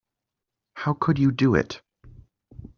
How 0.77 0.95
could 0.95 1.19
you 1.19 1.31
do 1.31 1.53
it? 1.53 1.83